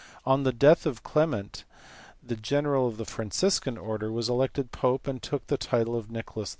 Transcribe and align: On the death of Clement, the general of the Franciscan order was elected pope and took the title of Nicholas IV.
On 0.25 0.41
the 0.41 0.51
death 0.51 0.87
of 0.87 1.03
Clement, 1.03 1.63
the 2.23 2.35
general 2.35 2.87
of 2.87 2.97
the 2.97 3.05
Franciscan 3.05 3.77
order 3.77 4.11
was 4.11 4.29
elected 4.29 4.71
pope 4.71 5.05
and 5.05 5.21
took 5.21 5.45
the 5.45 5.57
title 5.59 5.95
of 5.95 6.09
Nicholas 6.09 6.49
IV. 6.49 6.49